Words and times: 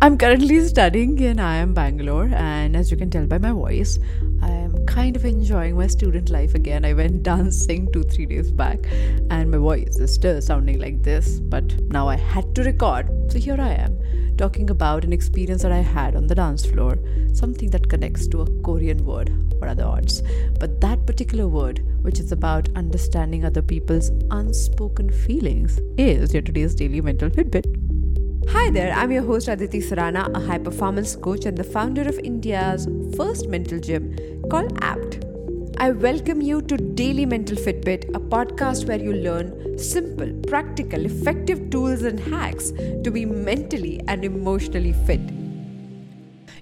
I'm 0.00 0.16
currently 0.16 0.60
studying 0.60 1.18
in 1.18 1.38
IIM 1.38 1.74
Bangalore, 1.74 2.30
and 2.32 2.76
as 2.76 2.88
you 2.88 2.96
can 2.96 3.10
tell 3.10 3.26
by 3.26 3.38
my 3.38 3.50
voice, 3.50 3.98
I 4.40 4.48
am 4.48 4.86
kind 4.86 5.16
of 5.16 5.24
enjoying 5.24 5.76
my 5.76 5.88
student 5.88 6.30
life 6.30 6.54
again. 6.54 6.84
I 6.84 6.92
went 6.92 7.22
dancing 7.30 7.90
two, 7.92 8.04
three 8.04 8.26
days 8.26 8.52
back, 8.52 8.78
and 9.28 9.50
my 9.50 9.58
voice 9.58 9.96
is 9.96 10.14
still 10.14 10.40
sounding 10.40 10.78
like 10.78 11.02
this, 11.02 11.40
but 11.40 11.64
now 11.88 12.06
I 12.06 12.14
had 12.14 12.54
to 12.54 12.62
record, 12.62 13.08
so 13.32 13.40
here 13.40 13.60
I 13.60 13.70
am 13.70 13.98
talking 14.36 14.70
about 14.70 15.02
an 15.02 15.12
experience 15.12 15.62
that 15.62 15.72
I 15.72 15.80
had 15.80 16.14
on 16.14 16.28
the 16.28 16.34
dance 16.36 16.64
floor, 16.64 16.96
something 17.32 17.70
that 17.70 17.88
connects 17.88 18.28
to 18.28 18.42
a 18.42 18.62
Korean 18.62 19.04
word. 19.04 19.32
What 19.58 19.68
are 19.68 19.74
the 19.74 19.84
odds? 19.84 20.22
But 20.60 20.80
that 20.80 21.06
particular 21.06 21.48
word, 21.48 21.84
which 22.02 22.20
is 22.20 22.30
about 22.30 22.68
understanding 22.76 23.44
other 23.44 23.62
people's 23.62 24.12
unspoken 24.30 25.10
feelings, 25.10 25.80
is 25.96 26.32
your 26.32 26.42
today's 26.42 26.76
daily 26.76 27.00
mental 27.00 27.30
Fitbit. 27.30 27.87
Hi 28.52 28.70
there, 28.70 28.94
I'm 28.94 29.12
your 29.12 29.24
host 29.24 29.46
Aditi 29.46 29.78
Surana, 29.78 30.34
a 30.34 30.40
high 30.40 30.56
performance 30.56 31.14
coach 31.14 31.44
and 31.44 31.54
the 31.54 31.62
founder 31.62 32.08
of 32.08 32.18
India's 32.20 32.88
first 33.14 33.46
mental 33.46 33.78
gym 33.78 34.16
called 34.50 34.72
APT. 34.80 35.22
I 35.76 35.90
welcome 35.90 36.40
you 36.40 36.62
to 36.62 36.78
Daily 36.78 37.26
Mental 37.26 37.58
Fitbit, 37.58 38.08
a 38.14 38.18
podcast 38.18 38.88
where 38.88 38.98
you 38.98 39.12
learn 39.12 39.78
simple, 39.78 40.32
practical, 40.48 41.04
effective 41.04 41.68
tools 41.68 42.00
and 42.00 42.18
hacks 42.18 42.70
to 43.04 43.10
be 43.10 43.26
mentally 43.26 44.00
and 44.08 44.24
emotionally 44.24 44.94
fit. 45.04 45.20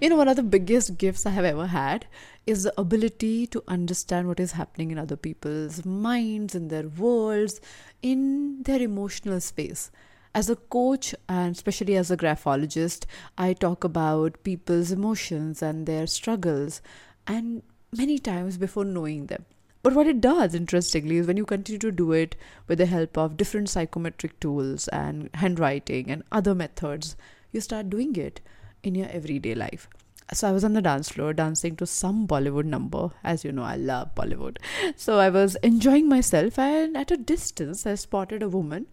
You 0.01 0.09
know, 0.09 0.17
one 0.17 0.27
of 0.27 0.35
the 0.35 0.43
biggest 0.43 0.99
gifts 0.99 1.25
I 1.25 1.31
have 1.31 1.45
ever 1.45 1.69
had 1.69 2.07
is 2.49 2.65
the 2.65 2.75
ability 2.81 3.47
to 3.47 3.63
understand 3.69 4.27
what 4.27 4.41
is 4.41 4.53
happening 4.53 4.91
in 4.91 4.99
other 4.99 5.17
people's 5.17 5.85
minds, 5.85 6.57
in 6.57 6.67
their 6.67 6.89
worlds, 6.89 7.61
in 8.03 8.65
their 8.65 8.83
emotional 8.83 9.41
space 9.41 9.93
as 10.37 10.51
a 10.51 10.57
coach 10.57 11.15
and 11.31 11.57
especially 11.57 11.97
as 11.97 12.11
a 12.11 12.17
graphologist, 12.17 13.07
I 13.39 13.55
talk 13.55 13.85
about 13.85 14.43
people's 14.45 14.93
emotions 14.93 15.63
and 15.63 15.87
their 15.87 16.07
struggles, 16.07 16.83
and 17.27 17.63
many 17.91 18.19
times 18.19 18.59
before 18.59 18.85
knowing 18.85 19.27
them. 19.27 19.47
But 19.83 19.95
what 19.95 20.07
it 20.07 20.21
does, 20.21 20.55
interestingly, 20.55 21.17
is 21.17 21.27
when 21.27 21.39
you 21.39 21.47
continue 21.47 21.79
to 21.79 21.91
do 21.91 22.13
it 22.13 22.37
with 22.69 22.77
the 22.77 22.85
help 22.85 23.17
of 23.17 23.39
different 23.39 23.71
psychometric 23.71 24.39
tools 24.39 24.89
and 24.89 25.31
handwriting 25.33 26.11
and 26.11 26.23
other 26.31 26.55
methods, 26.55 27.17
you 27.51 27.63
start 27.63 27.89
doing 27.89 28.15
it 28.17 28.43
in 28.83 28.95
your 28.95 29.09
everyday 29.09 29.55
life. 29.55 29.89
So 30.33 30.49
I 30.49 30.53
was 30.53 30.65
on 30.65 30.73
the 30.73 30.83
dance 30.83 31.11
floor 31.11 31.33
dancing 31.33 31.77
to 31.77 31.87
some 31.87 32.27
Bollywood 32.27 32.65
number. 32.65 33.11
As 33.23 33.45
you 33.45 33.53
know, 33.53 33.63
I 33.63 33.77
love 33.77 34.15
Bollywood. 34.15 34.59
So 34.97 35.19
I 35.19 35.31
was 35.31 35.55
enjoying 35.57 36.09
myself, 36.09 36.59
and 36.59 36.97
at 36.97 37.13
a 37.13 37.17
distance, 37.17 37.87
I 37.87 37.95
spotted 37.95 38.43
a 38.43 38.49
woman 38.49 38.87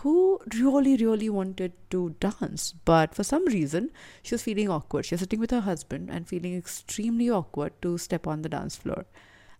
who 0.00 0.40
really, 0.54 0.96
really 0.96 1.30
wanted 1.30 1.72
to 1.90 2.14
dance. 2.20 2.74
But 2.84 3.14
for 3.14 3.24
some 3.24 3.46
reason, 3.46 3.90
she 4.22 4.34
was 4.34 4.42
feeling 4.42 4.68
awkward. 4.68 5.06
She 5.06 5.14
was 5.14 5.20
sitting 5.20 5.40
with 5.40 5.52
her 5.52 5.62
husband 5.62 6.10
and 6.10 6.28
feeling 6.28 6.54
extremely 6.56 7.30
awkward 7.30 7.80
to 7.80 7.96
step 7.96 8.26
on 8.26 8.42
the 8.42 8.48
dance 8.50 8.76
floor. 8.76 9.06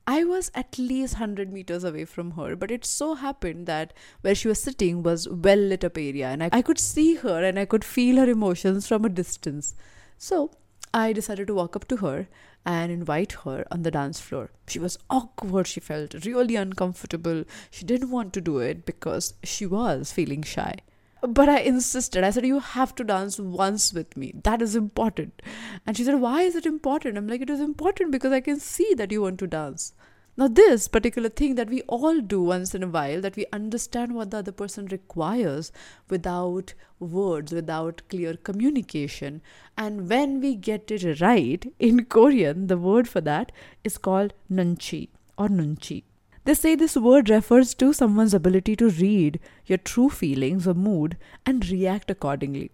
I 0.06 0.24
was 0.24 0.50
at 0.54 0.78
least 0.78 1.14
100 1.14 1.50
meters 1.50 1.84
away 1.84 2.04
from 2.04 2.32
her, 2.32 2.54
but 2.54 2.70
it 2.70 2.84
so 2.84 3.14
happened 3.14 3.66
that 3.66 3.94
where 4.20 4.34
she 4.34 4.48
was 4.48 4.60
sitting 4.60 5.02
was 5.02 5.26
well 5.26 5.58
lit 5.58 5.84
up 5.84 5.96
area 5.96 6.28
and 6.28 6.42
I, 6.42 6.50
I 6.52 6.60
could 6.60 6.78
see 6.78 7.14
her 7.14 7.42
and 7.42 7.58
I 7.58 7.64
could 7.64 7.84
feel 7.84 8.16
her 8.16 8.28
emotions 8.28 8.86
from 8.86 9.06
a 9.06 9.08
distance. 9.08 9.74
So 10.18 10.50
I 10.94 11.12
decided 11.12 11.48
to 11.48 11.54
walk 11.54 11.74
up 11.74 11.88
to 11.88 11.96
her 11.96 12.28
and 12.64 12.92
invite 12.92 13.32
her 13.44 13.66
on 13.72 13.82
the 13.82 13.90
dance 13.90 14.20
floor. 14.20 14.52
She 14.68 14.78
was 14.78 14.96
awkward, 15.10 15.66
she 15.66 15.80
felt 15.80 16.14
really 16.24 16.54
uncomfortable. 16.54 17.42
She 17.68 17.84
didn't 17.84 18.12
want 18.12 18.32
to 18.34 18.40
do 18.40 18.58
it 18.60 18.86
because 18.86 19.34
she 19.42 19.66
was 19.66 20.12
feeling 20.12 20.44
shy. 20.44 20.76
But 21.20 21.48
I 21.48 21.58
insisted. 21.58 22.22
I 22.22 22.30
said, 22.30 22.46
You 22.46 22.60
have 22.60 22.94
to 22.94 23.02
dance 23.02 23.40
once 23.40 23.92
with 23.92 24.16
me. 24.16 24.34
That 24.44 24.62
is 24.62 24.76
important. 24.76 25.42
And 25.84 25.96
she 25.96 26.04
said, 26.04 26.20
Why 26.20 26.42
is 26.42 26.54
it 26.54 26.64
important? 26.64 27.18
I'm 27.18 27.26
like, 27.26 27.40
It 27.40 27.50
is 27.50 27.60
important 27.60 28.12
because 28.12 28.32
I 28.32 28.40
can 28.40 28.60
see 28.60 28.94
that 28.94 29.10
you 29.10 29.22
want 29.22 29.40
to 29.40 29.48
dance. 29.48 29.94
Now, 30.36 30.48
this 30.48 30.88
particular 30.88 31.28
thing 31.28 31.54
that 31.54 31.70
we 31.70 31.82
all 31.82 32.20
do 32.20 32.42
once 32.42 32.74
in 32.74 32.82
a 32.82 32.88
while, 32.88 33.20
that 33.20 33.36
we 33.36 33.46
understand 33.52 34.14
what 34.14 34.32
the 34.32 34.38
other 34.38 34.50
person 34.50 34.86
requires 34.86 35.70
without 36.10 36.74
words, 36.98 37.52
without 37.52 38.02
clear 38.08 38.34
communication. 38.34 39.42
And 39.78 40.08
when 40.08 40.40
we 40.40 40.56
get 40.56 40.90
it 40.90 41.20
right, 41.20 41.72
in 41.78 42.06
Korean, 42.06 42.66
the 42.66 42.76
word 42.76 43.08
for 43.08 43.20
that 43.20 43.52
is 43.84 43.96
called 43.96 44.34
nunchi 44.50 45.10
or 45.38 45.48
nunchi. 45.48 46.02
They 46.44 46.54
say 46.54 46.74
this 46.74 46.96
word 46.96 47.30
refers 47.30 47.72
to 47.74 47.92
someone's 47.92 48.34
ability 48.34 48.74
to 48.76 48.90
read 48.90 49.38
your 49.66 49.78
true 49.78 50.10
feelings 50.10 50.66
or 50.66 50.74
mood 50.74 51.16
and 51.46 51.66
react 51.70 52.10
accordingly. 52.10 52.72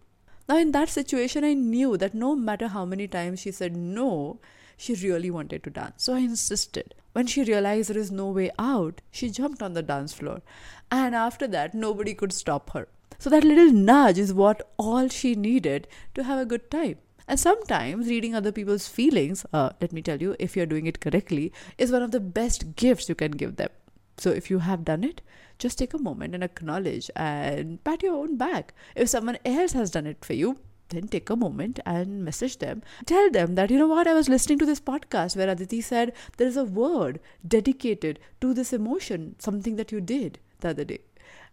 Now, 0.50 0.59
in 0.59 0.72
that 0.72 0.88
situation, 0.88 1.44
I 1.44 1.55
knew 1.55 1.97
that 1.97 2.12
no 2.12 2.34
matter 2.34 2.66
how 2.66 2.84
many 2.84 3.06
times 3.06 3.38
she 3.38 3.53
said 3.53 3.77
no, 3.77 4.41
she 4.77 4.94
really 4.94 5.31
wanted 5.31 5.62
to 5.62 5.71
dance. 5.71 6.03
So 6.03 6.15
I 6.15 6.19
insisted. 6.19 6.93
When 7.12 7.28
she 7.28 7.44
realized 7.44 7.88
there 7.88 7.97
is 7.97 8.11
no 8.11 8.31
way 8.31 8.50
out, 8.59 9.00
she 9.12 9.31
jumped 9.31 9.62
on 9.62 9.75
the 9.75 9.83
dance 9.83 10.12
floor. 10.12 10.43
And 10.91 11.15
after 11.15 11.47
that, 11.47 11.72
nobody 11.72 12.15
could 12.15 12.33
stop 12.33 12.71
her. 12.71 12.88
So 13.16 13.31
that 13.31 13.44
little 13.44 13.71
nudge 13.71 14.19
is 14.19 14.34
what 14.34 14.72
all 14.77 15.06
she 15.06 15.37
needed 15.37 15.87
to 16.16 16.25
have 16.25 16.41
a 16.41 16.47
good 16.47 16.69
time. 16.69 16.97
And 17.28 17.38
sometimes 17.38 18.09
reading 18.09 18.34
other 18.34 18.50
people's 18.50 18.88
feelings, 18.88 19.47
uh, 19.53 19.71
let 19.81 19.93
me 19.93 20.03
tell 20.03 20.21
you, 20.21 20.34
if 20.41 20.56
you're 20.56 20.67
doing 20.67 20.88
it 20.88 20.99
correctly, 20.99 21.53
is 21.78 21.93
one 21.93 22.03
of 22.03 22.11
the 22.11 22.19
best 22.19 22.75
gifts 22.75 23.09
you 23.09 23.15
can 23.15 23.31
give 23.31 23.55
them. 23.55 23.71
So 24.20 24.31
if 24.31 24.50
you 24.50 24.58
have 24.58 24.84
done 24.84 25.03
it, 25.03 25.22
just 25.58 25.78
take 25.78 25.94
a 25.94 25.98
moment 25.98 26.34
and 26.34 26.44
acknowledge 26.44 27.10
and 27.16 27.82
pat 27.84 28.03
your 28.03 28.16
own 28.16 28.36
back. 28.36 28.75
If 28.94 29.08
someone 29.08 29.38
else 29.47 29.72
has 29.72 29.91
done 29.91 30.06
it 30.06 30.22
for 30.22 30.34
you, 30.34 30.58
then 30.91 31.08
take 31.08 31.31
a 31.31 31.36
moment 31.36 31.81
and 31.86 32.22
message 32.22 32.58
them. 32.58 32.82
Tell 33.06 33.31
them 33.31 33.54
that, 33.54 33.70
you 33.70 33.78
know 33.78 33.86
what, 33.86 34.06
I 34.06 34.12
was 34.12 34.28
listening 34.28 34.58
to 34.58 34.66
this 34.66 34.81
podcast 34.81 35.36
where 35.36 35.48
Aditi 35.48 35.81
said 35.81 36.12
there 36.36 36.48
is 36.48 36.58
a 36.58 36.64
word 36.64 37.19
dedicated 37.48 38.19
to 38.42 38.53
this 38.53 38.75
emotion, 38.75 39.36
something 39.38 39.76
that 39.76 39.91
you 39.91 40.03
did 40.03 40.38
the 40.58 40.70
other 40.70 40.84
day. 40.84 41.00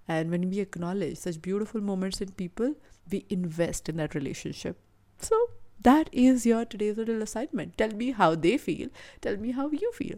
And 0.05 0.29
when 0.29 0.49
we 0.49 0.59
acknowledge 0.59 1.19
such 1.19 1.41
beautiful 1.41 1.79
moments 1.79 2.19
in 2.19 2.31
people, 2.31 2.75
we 3.09 3.25
invest 3.29 3.87
in 3.87 3.95
that 3.95 4.13
relationship. 4.13 4.77
So 5.19 5.51
that 5.79 6.09
is 6.11 6.45
your 6.45 6.65
today's 6.65 6.97
little 6.97 7.21
assignment. 7.21 7.77
Tell 7.77 7.91
me 7.91 8.11
how 8.11 8.35
they 8.35 8.57
feel, 8.57 8.89
tell 9.21 9.37
me 9.37 9.51
how 9.51 9.69
you 9.69 9.91
feel. 9.93 10.17